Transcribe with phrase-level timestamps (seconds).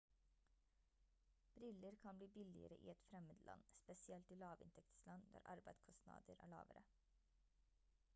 [1.55, 6.83] briller kan bli billigere i et fremmed land spesielt i lavinntektsland der arbeidskostnader er lavere